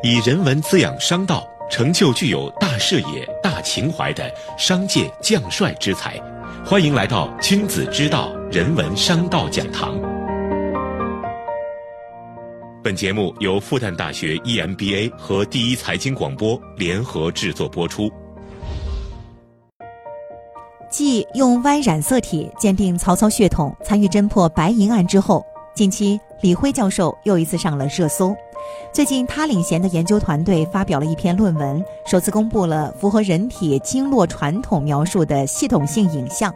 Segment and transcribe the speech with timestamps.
[0.00, 6.16] 以人文滋养商道，成就具有大视野、大情怀的商界将帅之才。
[6.64, 9.98] 欢迎来到君子之道人文商道讲堂。
[12.80, 18.08] 本节目由复旦大学 EMBA 和第一财经广播联合制作播出。
[20.88, 25.44] 继用 Y 染色体鉴定曹操血统、参与侦破白银案之后，
[25.74, 28.34] 近期李辉教授又一次上了热搜。
[28.92, 36.52] 最近，他领衔的研究团队发表了一篇论文，首次公布了符合人体经络传统描述的系统性影像，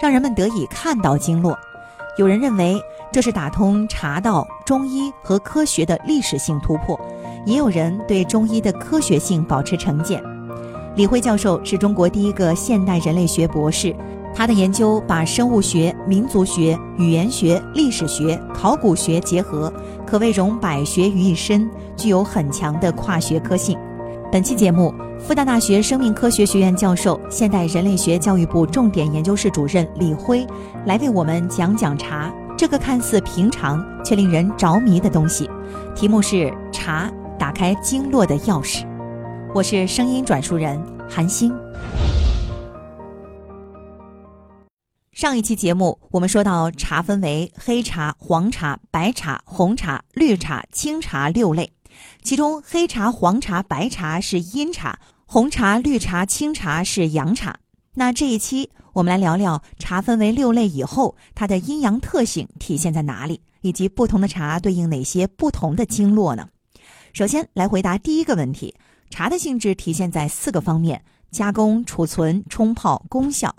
[0.00, 1.56] 让人们得以看到经络。
[2.18, 2.78] 有人认为
[3.10, 6.98] 这是打通茶道、中医和科学的历史性突破，
[7.46, 10.22] 也有人对中医的科学性保持成见。
[10.94, 13.96] 李辉教授是中国第一个现代人类学博士。
[14.34, 19.72] 他的研究把生物学、民族学、语言学、历史学、考古学结合，
[20.06, 23.78] 可谓融百学于一身，具有很强的跨学科性。
[24.32, 30.46] 本期节目，复旦大学生命科学学院教授、现代人类学教育部重点研究室主任李辉
[30.86, 35.48] 来为我们讲讲茶这个看似平常却令人着迷的东西。
[35.94, 38.84] 题目是“茶打开经络的钥匙”。
[39.54, 41.52] 我是声音转述人韩星。
[45.22, 51.72] 上一期节目，我们说到茶分为黑茶、黄茶、白茶、红茶、绿茶、清茶六类，
[52.24, 57.56] 其中黑茶、黄茶、白茶是阴茶，红茶、绿茶、清茶是阳茶。
[57.94, 66.48] 那这一期我们来聊聊茶分为六类以后，它的阴阳特性体现在哪里，以及不同的茶对应哪些不同的经络呢？
[67.12, 68.74] 首先来回答第一个问题，
[69.08, 73.54] 茶的性质体现在四个方面：加工、储存、冲泡、功效。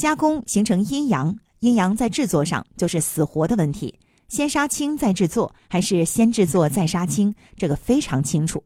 [0.00, 3.98] 加工形成阴阳，阴阳在制作上就是死活的问题。
[4.30, 7.34] 先杀青再制作，还是先制作再杀青？
[7.58, 8.64] 这个非常清楚。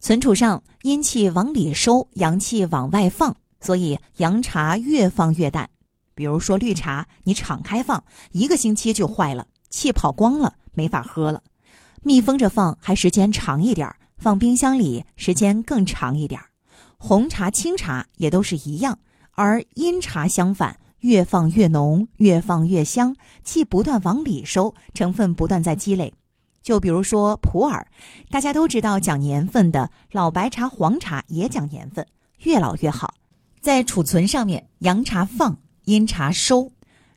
[0.00, 5.68] 存储上，阴气往里收，阳气往外放，所以阳茶越放越淡。
[6.14, 11.42] 比如说绿茶，你敞开放，一个星期就坏了，气跑光了，没法喝了。
[12.02, 16.40] 密封着放还时间长一点，放冰箱里时间更长一点。
[16.96, 18.98] 红茶、清茶也都是一样。
[19.42, 26.12] 而阴茶相反，越放越浓，越放越香，气不断往里收，成分不断在积累。
[26.60, 27.86] 就比如说普洱，
[28.28, 32.06] 大家都知道讲年份的老白茶、黄茶也讲年份，
[32.42, 33.14] 越老越好。
[33.62, 35.56] 在储存上面，阳茶放，
[35.86, 36.72] 阴茶收；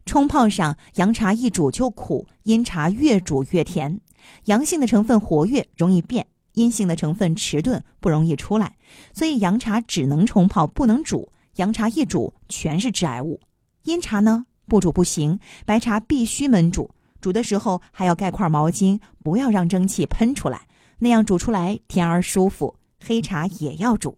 [0.06, 4.00] 冲泡上，阳茶一煮就苦，阴茶越煮越甜。
[4.46, 6.24] 阳性的成分活跃，容易变；
[6.54, 8.78] 阴性的成分迟钝，不容易出来。
[9.12, 11.33] 所以阳茶只能冲泡，不能煮。
[11.56, 13.40] 阳茶一煮全是致癌物，
[13.84, 16.90] 阴茶呢不煮不行，白茶必须焖煮，
[17.22, 20.68] 煮的时候还要盖块毛巾，不要让蒸汽喷出来，
[21.00, 22.76] 那样煮出来甜而舒服。
[23.06, 24.18] 黑茶也要煮，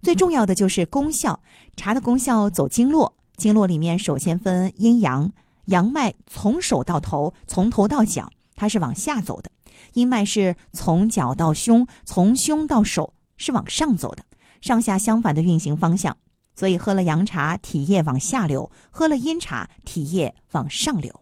[0.00, 1.40] 最重要的就是功效，
[1.76, 5.32] 茶的功效走经络，经络里面首先分阴阳，
[5.66, 9.50] 阳脉从手到头，从头到脚，它是往下走的；
[9.92, 14.24] 阴脉是从脚到胸，从胸到手，是往上走的，
[14.60, 16.16] 上下相反的运行方向。
[16.54, 21.20] 所以喝了阳茶，体液往下流；喝了阴茶，体液往上流。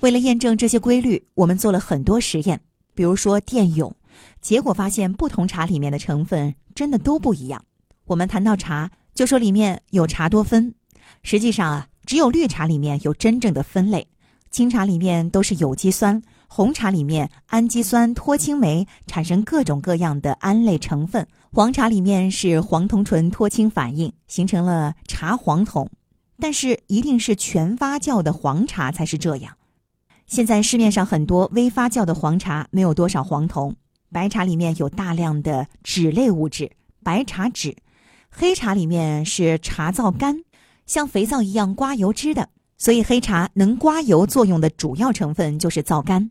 [0.00, 2.60] 为了验证这些规律，我们做了很多实验，
[2.94, 3.94] 比如说电泳，
[4.40, 7.64] 结果发现不同茶里面的成分真的都不一样。
[8.06, 10.72] 我们谈到茶，就说里面有茶多酚，
[11.22, 14.06] 实际上啊，只有绿茶里面有真正的分类，
[14.50, 16.22] 清茶里面都是有机酸。
[16.50, 25.88] 红茶里面氨基酸脱氢酶产生各种各样的胺类成分，黄茶里面是黄酮醇脱氢反应形成了茶黄酮，
[26.40, 29.56] 但是一定是全发酵的黄茶才是这样。
[30.26, 33.76] 现在市面上很多微发酵的黄茶没有多少黄酮，
[34.10, 36.72] 白茶里面有大量的脂类物质，
[37.04, 37.76] 白茶脂，
[38.30, 40.42] 黑茶里面是茶皂苷，
[40.86, 42.48] 像肥皂一样刮油脂的，
[42.78, 46.30] 所以黑茶能刮油作用的主要成分就是皂苷。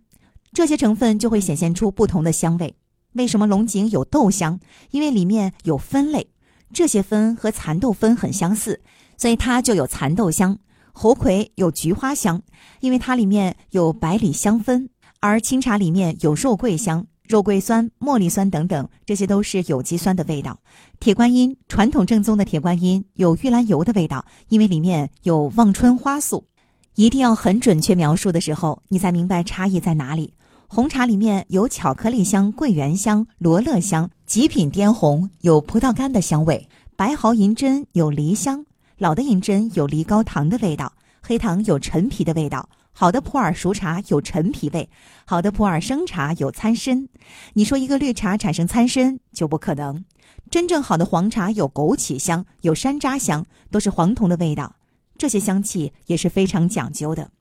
[0.53, 2.75] 这些成分就会显现出不同的香味。
[3.13, 4.59] 为什么龙井有豆香？
[4.91, 6.27] 因为里面有酚类，
[6.73, 8.81] 这些酚和蚕豆酚很相似，
[9.17, 10.57] 所以它就有蚕豆香。
[10.93, 12.41] 猴魁有菊花香，
[12.79, 14.89] 因为它里面有百里香酚。
[15.19, 20.59] 而清茶里面有肉桂香、肉桂酸、茉莉酸等等，这些都是有机酸的味道。
[20.99, 26.45] 铁观音传统正宗的铁观音有玉兰油的味道，因为里面有望春花素。
[26.93, 30.33] 一定要很准确描述的时候，你才明白差异在哪里。
[30.69, 36.67] 红茶里面有巧克力香、桂圆香、罗勒香；极品滇红有葡萄干的香味；
[36.97, 38.65] 白毫银针有梨香；
[38.97, 40.91] 老的银针有梨膏糖的味道；
[41.21, 44.89] 黑糖有陈皮的味道；好的普洱熟茶有陈皮味，
[45.25, 47.07] 好的普洱生茶有参参。
[47.53, 50.03] 你说一个绿茶产生参参就不可能。
[50.51, 54.75] 真正好的黄茶有枸杞香，有山楂香，都是黄酮的味道。
[55.17, 57.31] 这些香气也是非常讲究的。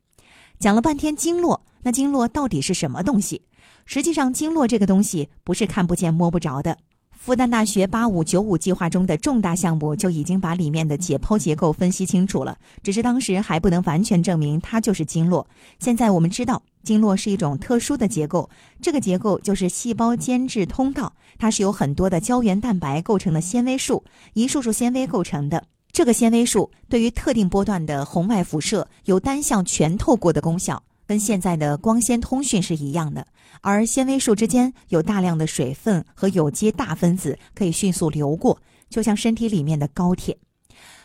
[0.58, 3.42] 讲了半天经络，那经络到底是什么东西？
[3.84, 6.78] 实际上，经络这个东西不是看不见摸不着的。
[7.12, 15.46] 复旦大学“八五九五”计划中的重大项目就已经把里面的解剖结构分析清楚了，只是当时还不能完全证明它就是经络。
[15.78, 18.48] 现在我们知道，经络是一种特殊的结构，
[18.80, 24.04] 这个结构就是细胞间质通道，它是由很多的胶原蛋白构成的纤维束，
[24.34, 25.64] 一束束纤维构成的。
[25.96, 30.82] 这个纤维束对于特定波段的红外辐射有单向全透过的功效。
[31.06, 33.26] 跟现在的光纤通讯是一样的，
[33.62, 38.60] 而纤维束之间有大量的水分和有机大分子可以迅速流过，
[38.90, 40.36] 就像身体里面的高铁。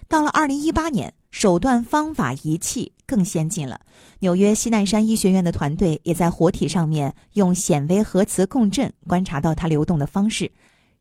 [0.10, 3.80] 到了二零一八年，手段、方法、仪器更先进了。
[4.20, 10.52] 纽约西奈山医学院的团队也在活体上面用显微核磁共振观察到它流动的方式。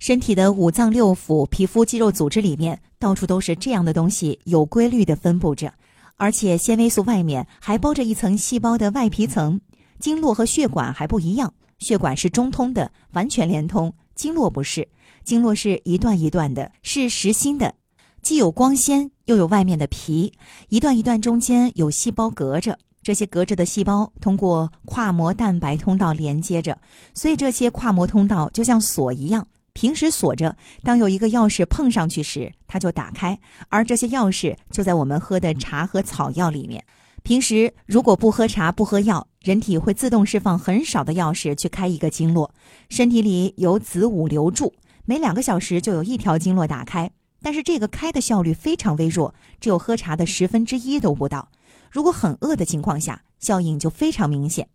[0.01, 5.75] 身体的五脏六腑、皮肤、肌肉组织里面到处都是这样的东西，有规律的分布着。
[6.17, 9.61] 而且纤维素外面还包着一层细胞的外皮层，
[9.99, 14.89] 经络和血管还不一样，血管是中通的，完全连通；经络不是，
[15.23, 17.75] 经络是一段一段的，是实心的，
[18.23, 20.33] 既有光纤又有外面的皮，
[20.71, 26.79] 一段一段中间有细胞隔着，这些隔着的细胞通过跨膜蛋白通道连接着，
[27.13, 29.47] 所以这些跨膜通道就像锁一样。
[29.81, 33.39] 平时锁着，当有一个钥匙碰上去时，它就打开。
[33.71, 36.85] 而这些钥匙就在我们喝的茶和草药里面。
[37.23, 42.53] 平时如果不喝茶不喝药，人体会自动释放很少的钥匙去开一个经络。
[42.91, 44.75] 身体里有子午流注，
[45.07, 47.11] 每两个小时就有一条经络打开。
[47.41, 51.49] 但是这个开的效率非常微弱，只有喝茶的十分之一都不到。
[51.91, 54.69] 如果很饿的情况下，效应就非常明显。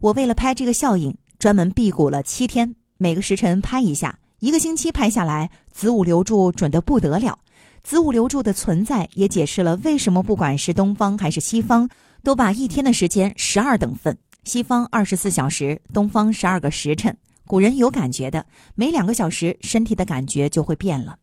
[0.00, 4.18] 我为了拍这个效应，专门辟谷了七天，每个时辰拍一下。
[4.40, 7.38] 一个星期拍下来，子午流注准得不得了。
[7.82, 11.88] 子午流注的存在也解释了为什么不管是东方还是西方，
[12.22, 17.16] 都把一天的时间十二等份，西方二十四小时，东方十二个时辰。
[17.46, 18.44] 古人有感觉的，
[18.74, 21.16] 每两个小时身体的感觉就会变了。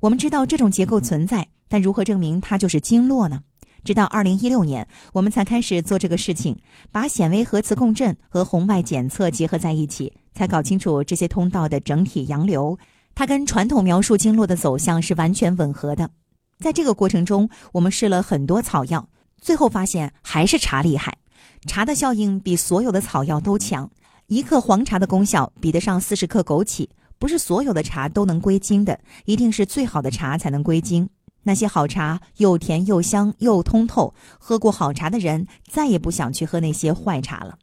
[0.00, 3.40] 我们知道这种结构存在，但如何证明它就是经络呢？
[3.82, 6.58] 直到二零一六年，我们才开始做这个事情，
[6.90, 10.12] 把显微核磁共振和红外检测结合在一起。
[10.34, 12.78] 才搞清楚这些通道的整体洋流，
[13.14, 16.10] 它跟传统描述经络的走向是完全吻合的。
[16.58, 19.08] 在这个过程中，我们试了很多草药，
[19.40, 21.18] 最后发现还是茶厉害。
[21.66, 23.90] 茶的效应比所有的草药都强，
[24.26, 26.88] 一克黄茶的功效比得上四十克枸杞。
[27.18, 31.08] 不是所有的茶都能归经的，一定是最好的茶才能归经。
[31.44, 37.58] 那些好茶又甜又香又通透，喝过好茶的人再也不想去喝那些坏茶了。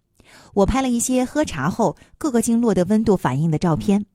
[0.54, 4.06] 我拍了一些喝茶后各个经络的温度反应的照片，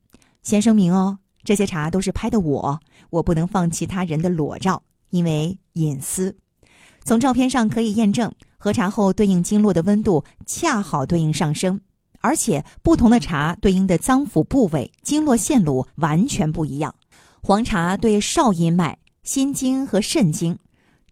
[0.43, 2.81] 先声明哦，这些茶都是拍的我，
[3.11, 6.37] 我不能放其他人的裸照，因为隐私。
[7.05, 11.81] 从照片上可以验证，喝茶后对应经络的温度恰好对应上升，
[12.21, 16.95] 而且不同的茶对应的脏腑部位、经络线路完全不一样。
[17.43, 20.59] 黄茶对少阴脉、心经和肾经，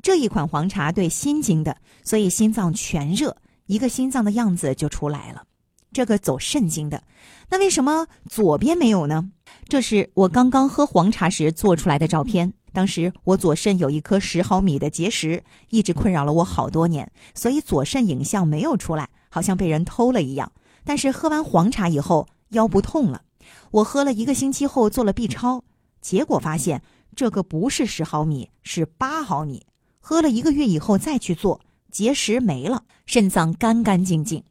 [0.01, 3.37] 这一款黄茶对心经的，所以心脏全热。
[3.67, 5.45] 一个心脏的样子就出来了，
[5.93, 7.05] 这个走肾经的，
[7.51, 9.31] 那为什么左边没有呢？
[9.69, 12.55] 这是我刚刚喝黄茶时做出来的照片。
[12.75, 20.53] 当时我左肾有一颗十毫米的结石，一直困扰了我好多年，所以左肾影像没有出来，好像被人偷了一样。
[20.83, 23.23] 但是喝完黄茶以后腰不痛了。
[23.71, 25.65] 我喝了一个星期后做了 B 超，
[26.01, 26.83] 结果发现
[27.15, 29.67] 这个不是十毫米，是八毫米。
[30.01, 31.61] 喝了一个月以后再去做。
[31.93, 34.43] 结石没了，肾脏干干净净。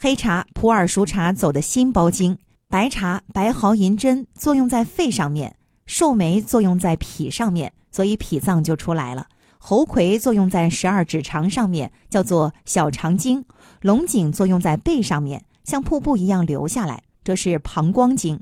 [0.00, 9.26] 黑茶普洱熟茶走的心包经，白茶白毫银针作用在肺上面，寿眉作用在脾上面，所以脾脏就出来了。
[9.58, 13.44] 猴魁作用在十二指肠上面，叫做小肠经。
[13.82, 18.40] 龙井作用在背上面，像瀑布一样流下来，这是膀胱经。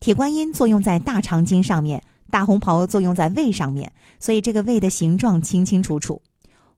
[0.00, 6.22] 铁观音作用在大肠经上面，大红袍作用在胃上面，所以这个胃的形状清清楚楚。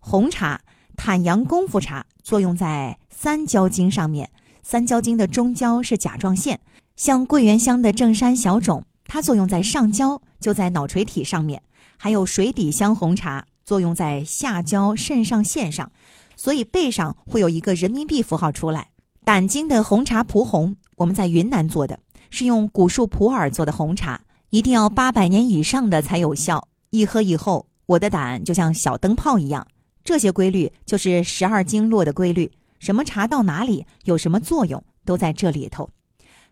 [0.00, 0.60] 红茶。
[0.98, 4.28] 坦阳功夫茶作用在三焦经上面，
[4.64, 6.58] 三焦经的中焦是甲状腺，
[6.96, 11.62] 像桂圆香的正山小种，它作用在上焦，就在脑垂体上面。
[11.96, 15.90] 还有水底香红茶作用在下焦肾上腺上，
[16.36, 18.88] 所以背上会有一个人民币符号出来。
[19.24, 26.66] 胆经的红茶蒲红，我们在云南做的，是用古树普洱做的红茶，一定要八百年以上的才有效。
[26.90, 29.64] 一喝以后，我的胆就像小灯泡一样。
[30.08, 35.90] 这些规律就是十二经络的规律，什么茶到哪里有什么作用，都在这里头。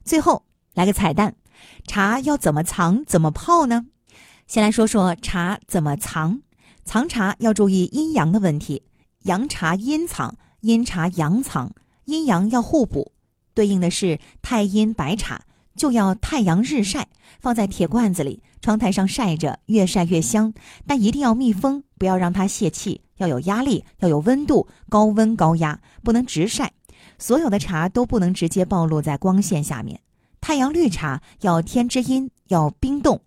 [0.04, 0.44] 最后
[0.74, 1.36] 来个彩蛋，
[1.86, 3.86] 茶要怎么藏、怎么泡呢？
[4.46, 6.42] 先来说说茶怎么藏。
[6.84, 8.82] 藏茶要注意阴阳的问题，
[9.22, 11.72] 阳茶阴藏，阴茶阳藏，
[12.04, 13.12] 阴阳要互补。
[13.54, 15.46] 对应的是太阴白茶，
[15.76, 17.06] 就要太阳日晒，
[17.40, 20.52] 放在铁罐子里，窗台上晒着，越晒越香。
[20.86, 26.72] 但一定要密封，不要让它泄气，要有压力，要有温度，高温高压，不能直晒。
[27.18, 30.00] 所有的茶都不能直接暴露在光线下面。
[30.40, 33.18] 太阳绿茶要天之阴，要冰冻；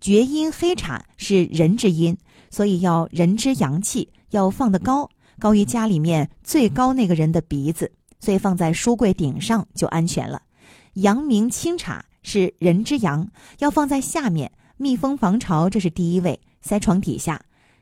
[0.00, 2.16] 厥阴黑茶是人之阴。
[2.50, 10.40] 所以要人之阳气要放得高，高于家里面最高那个人的鼻子，所以放在书柜顶上就安全了。
[10.94, 17.40] 阳明清茶是人之阳，要放在下面，密封防潮，这是第一位，塞床底下。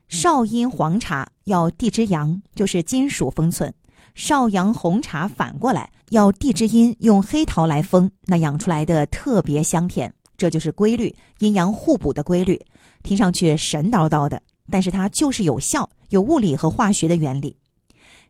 [0.08, 3.70] 少阴黄茶要地之阳，就是金属封存；
[4.14, 10.12] 少阳红茶反过来要地之阴，用黑陶来封，那养出来的特别香甜。
[10.36, 12.60] 这就是规律，阴阳互补的规律，
[13.02, 14.40] 听上去神叨叨的。
[14.70, 17.56] 但是它就是有效，有物理和化学的原理。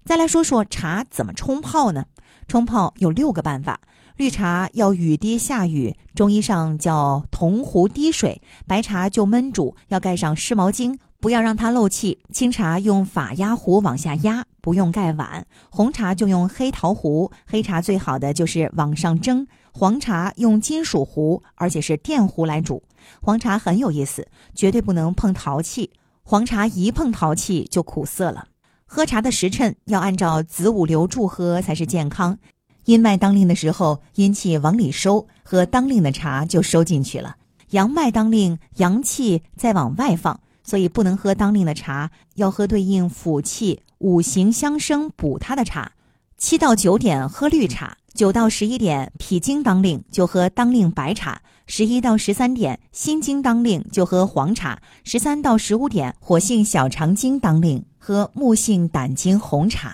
[0.04, 2.06] 再来说说茶怎么冲泡呢？
[2.46, 3.80] 冲泡有六个办法。
[4.16, 12.18] 绿茶要雨滴下雨，中医上叫铜壶滴水；白茶就焖煮，要盖上湿毛巾，不要让它漏气。
[12.32, 15.46] 清茶用法压壶往下压，不用盖碗。
[15.68, 19.46] 红茶就用黑陶壶，黑茶最好的就是往上蒸。
[19.70, 22.82] 黄茶用金属壶，而且是电壶来煮。
[23.20, 25.90] 黄茶很有意思，绝对不能碰陶器。
[26.22, 28.46] 黄茶一碰陶器就苦涩了。
[28.86, 32.38] 喝茶的时辰要按照子午流注喝才是健康。
[32.86, 37.34] 阴脉当令的时候，阴气往里收，喝当令的茶就收进去了。
[37.70, 45.90] 阳脉当令，阳气再往外放，所以不能喝当令的茶，要喝对应腑气、五行相生补它的茶。
[46.38, 51.42] 七到九点喝绿茶，九到十一点脾经当令就喝当令白茶。
[51.66, 59.90] 十一到十三点，心经当令就喝黄茶；十三到十五点，火性小肠经当令，喝木性胆经红茶；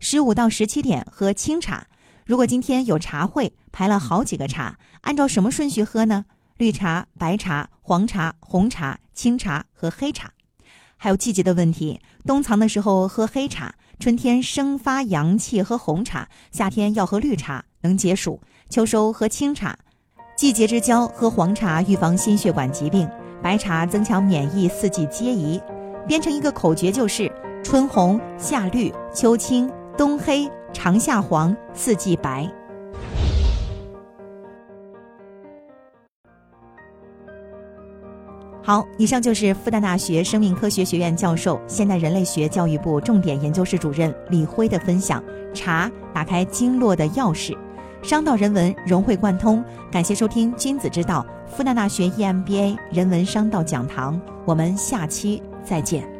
[0.00, 1.86] 十五到十七点喝清茶。
[2.26, 6.24] 如果今天有茶会，排了好几个茶，按照什么顺序喝呢？
[6.56, 10.32] 绿茶、白茶、黄茶、红茶、清茶和黑茶。
[10.96, 19.78] 还有季节的问题，冬藏的时候喝黑茶，春天生发阳气喝红茶，夏天要喝绿茶能解暑，秋收喝清茶。
[20.36, 23.06] 季节之交喝黄茶，预防心血管疾病；
[23.40, 25.62] 白茶增强免疫，四季皆宜。
[26.08, 27.30] 编成一个口诀就是：
[27.62, 32.46] 春红、夏绿、秋青、冬黑、长夏黄，四季白。
[38.62, 47.56] 好，以上就是复旦大学生命科学学院教授、现代人类学教育部重点研究室主任李辉的分享：茶打开经络的钥匙。
[48.02, 56.15] 商道人文融会贯通，感谢收听《君子之道》复旦大学 EMBA 人文商道讲堂，我们下期再见。